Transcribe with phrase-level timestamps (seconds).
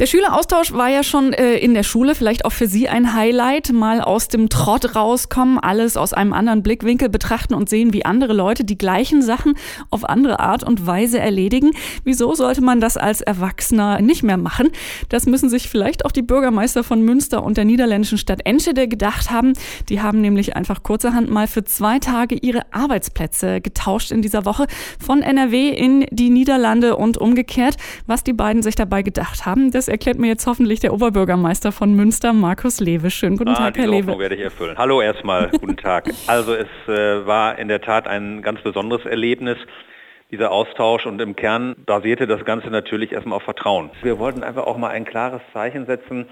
[0.00, 3.72] Der Schüleraustausch war ja schon äh, in der Schule vielleicht auch für Sie ein Highlight.
[3.72, 8.32] Mal aus dem Trott rauskommen, alles aus einem anderen Blickwinkel betrachten und sehen, wie andere
[8.32, 9.54] Leute die gleichen Sachen
[9.90, 11.70] auf andere Art und Weise erledigen.
[12.02, 14.70] Wieso sollte man das als Erwachsener nicht mehr machen?
[15.10, 19.30] Das müssen sich vielleicht auch die Bürgermeister von Münster und der niederländischen Stadt Enschede gedacht
[19.30, 19.52] haben.
[19.88, 24.66] Die haben nämlich einfach kurzerhand mal für zwei Tage ihre Arbeitsplätze getauscht in dieser Woche
[24.98, 27.76] von NRW in die Niederlande und umgekehrt.
[28.08, 31.70] Was die beiden sich dabei gedacht haben, das das erklärt mir jetzt hoffentlich der Oberbürgermeister
[31.70, 33.10] von Münster, Markus Lewe.
[33.10, 34.18] Schönen guten ah, Tag, Herr Lewe.
[34.18, 34.78] werde ich erfüllen.
[34.78, 36.08] Hallo erstmal, guten Tag.
[36.26, 39.58] Also es äh, war in der Tat ein ganz besonderes Erlebnis
[40.30, 43.90] dieser Austausch und im Kern basierte das Ganze natürlich erstmal auf Vertrauen.
[44.00, 46.28] Wir wollten einfach auch mal ein klares Zeichen setzen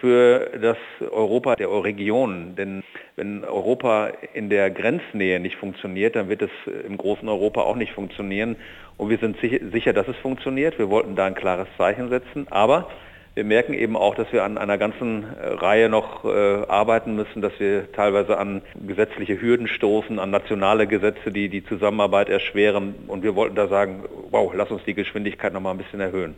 [0.00, 0.76] für das
[1.10, 2.56] Europa der Regionen.
[2.56, 2.82] Denn
[3.16, 6.50] wenn Europa in der Grenznähe nicht funktioniert, dann wird es
[6.86, 8.56] im großen Europa auch nicht funktionieren.
[8.96, 10.78] Und wir sind sicher, dass es funktioniert.
[10.78, 12.46] Wir wollten da ein klares Zeichen setzen.
[12.50, 12.88] Aber
[13.34, 16.28] wir merken eben auch, dass wir an einer ganzen äh, Reihe noch äh,
[16.66, 22.28] arbeiten müssen, dass wir teilweise an gesetzliche Hürden stoßen, an nationale Gesetze, die die Zusammenarbeit
[22.28, 22.94] erschweren.
[23.06, 26.34] Und wir wollten da sagen, wow, lass uns die Geschwindigkeit noch mal ein bisschen erhöhen.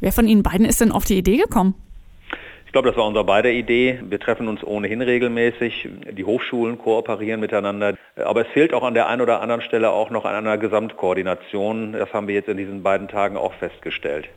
[0.00, 1.74] Wer von Ihnen beiden ist denn auf die Idee gekommen?
[2.72, 4.00] Ich glaube, das war unsere beider Idee.
[4.08, 5.90] Wir treffen uns ohnehin regelmäßig.
[6.12, 7.98] Die Hochschulen kooperieren miteinander.
[8.16, 11.92] Aber es fehlt auch an der einen oder anderen Stelle auch noch an einer Gesamtkoordination.
[11.92, 14.30] Das haben wir jetzt in diesen beiden Tagen auch festgestellt.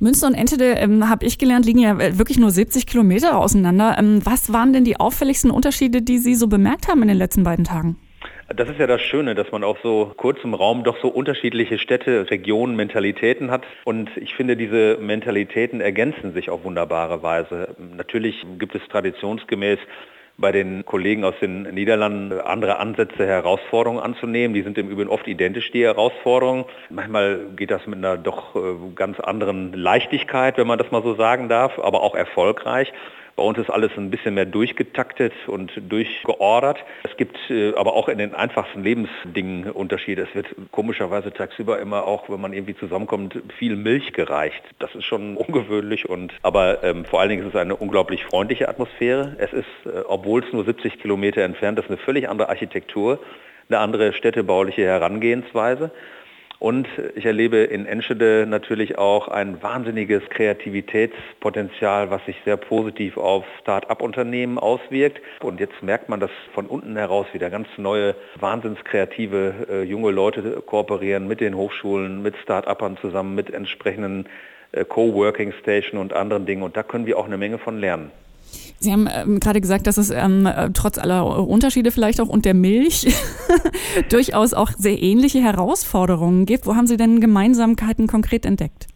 [0.00, 3.96] Münster und Entede, ähm, habe ich gelernt, liegen ja wirklich nur 70 Kilometer auseinander.
[3.98, 7.44] Ähm, was waren denn die auffälligsten Unterschiede, die Sie so bemerkt haben in den letzten
[7.44, 7.98] beiden Tagen?
[8.48, 12.30] Das ist ja das Schöne, dass man auf so kurzem Raum doch so unterschiedliche Städte,
[12.30, 13.62] Regionen, Mentalitäten hat.
[13.84, 17.74] Und ich finde, diese Mentalitäten ergänzen sich auf wunderbare Weise.
[17.78, 19.78] Natürlich gibt es traditionsgemäß
[20.38, 24.54] bei den Kollegen aus den Niederlanden andere Ansätze, Herausforderungen anzunehmen.
[24.54, 26.64] Die sind im Übrigen oft identisch, die Herausforderungen.
[26.90, 28.60] Manchmal geht das mit einer doch äh,
[28.94, 32.92] ganz anderen Leichtigkeit, wenn man das mal so sagen darf, aber auch erfolgreich.
[33.36, 36.78] Bei uns ist alles ein bisschen mehr durchgetaktet und durchgeordert.
[37.04, 40.22] Es gibt äh, aber auch in den einfachsten Lebensdingen Unterschiede.
[40.22, 44.62] Es wird komischerweise tagsüber immer auch, wenn man irgendwie zusammenkommt, viel Milch gereicht.
[44.78, 48.68] Das ist schon ungewöhnlich und aber ähm, vor allen Dingen ist es eine unglaublich freundliche
[48.68, 49.36] Atmosphäre.
[49.38, 53.18] Es ist, äh, obwohl es nur 70 Kilometer entfernt ist, eine völlig andere Architektur,
[53.68, 55.90] eine andere städtebauliche Herangehensweise.
[56.62, 56.86] Und
[57.16, 64.60] ich erlebe in Enschede natürlich auch ein wahnsinniges Kreativitätspotenzial, was sich sehr positiv auf Start-up-Unternehmen
[64.60, 65.20] auswirkt.
[65.40, 70.62] Und jetzt merkt man, dass von unten heraus wieder ganz neue, wahnsinnskreative äh, junge Leute
[70.64, 74.28] kooperieren mit den Hochschulen, mit Start-upern zusammen, mit entsprechenden
[74.70, 75.52] äh, Coworking
[75.94, 76.62] und anderen Dingen.
[76.62, 78.12] Und da können wir auch eine Menge von lernen.
[78.78, 82.44] Sie haben ähm, gerade gesagt, dass es ähm, äh, trotz aller Unterschiede vielleicht auch und
[82.44, 83.06] der Milch
[84.08, 86.66] durchaus auch sehr ähnliche Herausforderungen gibt.
[86.66, 88.91] Wo haben Sie denn Gemeinsamkeiten konkret entdeckt?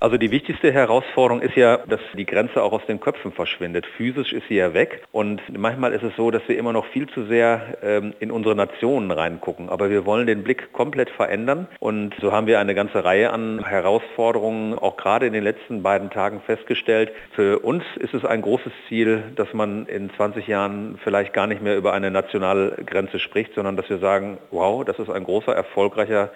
[0.00, 3.84] Also die wichtigste Herausforderung ist ja, dass die Grenze auch aus den Köpfen verschwindet.
[3.98, 7.06] Physisch ist sie ja weg und manchmal ist es so, dass wir immer noch viel
[7.10, 9.68] zu sehr ähm, in unsere Nationen reingucken.
[9.68, 13.62] Aber wir wollen den Blick komplett verändern und so haben wir eine ganze Reihe an
[13.62, 17.12] Herausforderungen auch gerade in den letzten beiden Tagen festgestellt.
[17.32, 21.60] Für uns ist es ein großes Ziel, dass man in 20 Jahren vielleicht gar nicht
[21.60, 25.54] mehr über eine nationale Grenze spricht, sondern dass wir sagen, wow, das ist ein großer,
[25.54, 26.30] erfolgreicher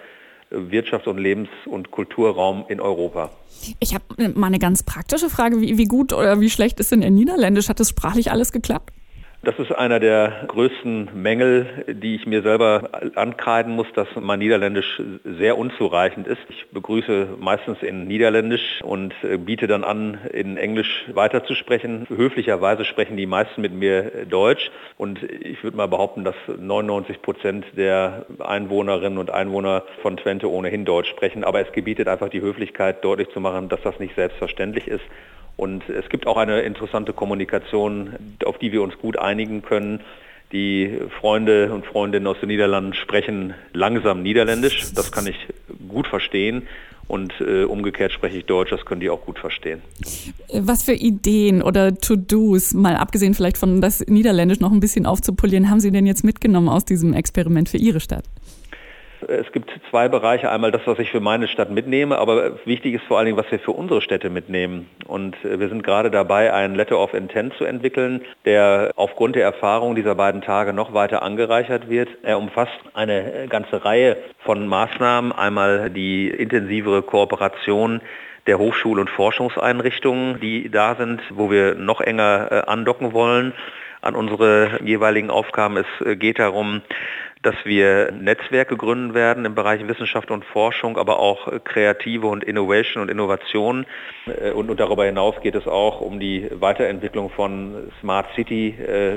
[0.51, 3.31] Wirtschafts- und Lebens- und Kulturraum in Europa.
[3.79, 5.61] Ich habe mal eine ganz praktische Frage.
[5.61, 7.69] Wie, wie gut oder wie schlecht ist denn Ihr Niederländisch?
[7.69, 8.91] Hat das sprachlich alles geklappt?
[9.45, 14.99] Das ist einer der größten Mängel, die ich mir selber ankreiden muss, dass mein Niederländisch
[15.23, 16.41] sehr unzureichend ist.
[16.49, 22.07] Ich begrüße meistens in Niederländisch und äh, biete dann an, in Englisch weiterzusprechen.
[22.09, 27.65] Höflicherweise sprechen die meisten mit mir Deutsch und ich würde mal behaupten, dass 99 Prozent
[27.77, 31.43] der Einwohnerinnen und Einwohner von Twente ohnehin Deutsch sprechen.
[31.43, 35.05] Aber es gebietet einfach die Höflichkeit, deutlich zu machen, dass das nicht selbstverständlich ist
[35.57, 40.01] und es gibt auch eine interessante Kommunikation, auf die wir uns gut einigen können.
[40.51, 44.93] Die Freunde und Freundinnen aus den Niederlanden sprechen langsam Niederländisch.
[44.93, 45.35] Das kann ich
[45.89, 46.67] gut verstehen.
[47.07, 49.81] Und äh, umgekehrt spreche ich Deutsch, das können die auch gut verstehen.
[50.51, 55.69] Was für Ideen oder To-Dos, mal abgesehen vielleicht von das Niederländisch noch ein bisschen aufzupolieren,
[55.69, 58.25] haben Sie denn jetzt mitgenommen aus diesem Experiment für Ihre Stadt?
[59.27, 60.49] Es gibt zwei Bereiche.
[60.49, 63.51] Einmal das, was ich für meine Stadt mitnehme, aber wichtig ist vor allen Dingen, was
[63.51, 64.89] wir für unsere Städte mitnehmen.
[65.07, 69.43] Und äh, wir sind gerade dabei, ein Letter of Intent zu entwickeln, der aufgrund der
[69.43, 72.09] Erfahrung dieser beiden Tage noch weiter angereichert wird.
[72.23, 75.31] Er umfasst eine ganze Reihe von Maßnahmen.
[75.31, 78.01] Einmal die intensivere Kooperation
[78.47, 83.53] der Hochschul- und Forschungseinrichtungen, die da sind, wo wir noch enger äh, andocken wollen
[84.05, 85.77] an unsere jeweiligen Aufgaben.
[85.77, 86.81] Es äh, geht darum,
[87.41, 93.03] dass wir Netzwerke gründen werden im Bereich Wissenschaft und Forschung, aber auch Kreative und Innovation
[93.03, 93.85] und Innovation.
[94.27, 98.75] Äh, und, darüber hinaus geht es auch um die Weiterentwicklung von Smart City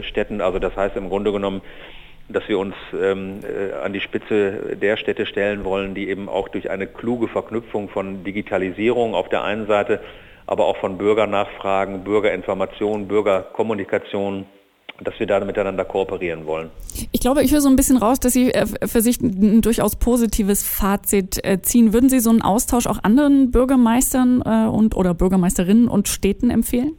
[0.09, 0.41] Städten.
[0.41, 1.63] Also das heißt im Grunde genommen,
[2.29, 6.49] dass wir uns ähm, äh, an die Spitze der Städte stellen wollen, die eben auch
[6.49, 10.01] durch eine kluge Verknüpfung von Digitalisierung auf der einen Seite,
[10.47, 14.47] aber auch von Bürgernachfragen, Bürgerinformation, Bürgerkommunikation
[15.01, 16.71] dass wir da miteinander kooperieren wollen.
[17.13, 19.97] Ich glaube, ich höre so ein bisschen raus, dass Sie äh, für sich ein durchaus
[19.97, 21.93] positives Fazit äh, ziehen.
[21.93, 26.93] Würden Sie so einen Austausch auch anderen Bürgermeistern und oder Bürgermeisterinnen und Städten empfehlen?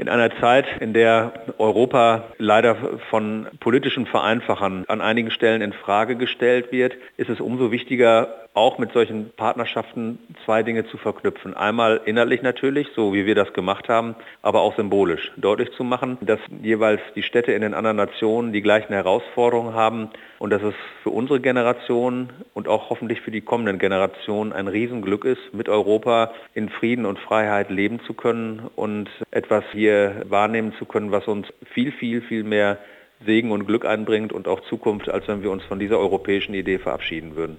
[0.00, 2.76] In einer Zeit, in der Europa leider
[3.10, 8.78] von politischen Vereinfachern an einigen Stellen in Frage gestellt wird, ist es umso wichtiger, auch
[8.78, 11.54] mit solchen Partnerschaften zwei Dinge zu verknüpfen.
[11.54, 16.18] Einmal inhaltlich natürlich, so wie wir das gemacht haben, aber auch symbolisch deutlich zu machen,
[16.20, 20.74] dass jeweils die Städte in den anderen Nationen die gleichen Herausforderungen haben und dass es
[21.02, 26.32] für unsere Generation und auch hoffentlich für die kommenden Generationen ein Riesenglück ist, mit Europa
[26.54, 31.46] in Frieden und Freiheit leben zu können und etwas hier wahrnehmen zu können, was uns
[31.72, 32.78] viel, viel, viel mehr
[33.24, 36.78] Segen und Glück einbringt und auch Zukunft, als wenn wir uns von dieser europäischen Idee
[36.78, 37.56] verabschieden würden.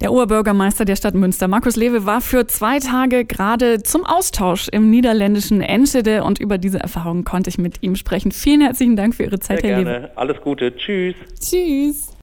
[0.00, 4.88] Der Oberbürgermeister der Stadt Münster, Markus Lewe, war für zwei Tage gerade zum Austausch im
[4.88, 8.32] niederländischen Enschede und über diese Erfahrungen konnte ich mit ihm sprechen.
[8.32, 9.98] Vielen herzlichen Dank für Ihre Zeit, Sehr Herr gerne.
[9.98, 10.16] Lewe.
[10.16, 10.74] Alles Gute.
[10.74, 11.16] Tschüss.
[11.38, 12.16] Tschüss.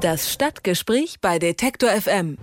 [0.00, 2.38] Das Stadtgespräch bei Detektor FM.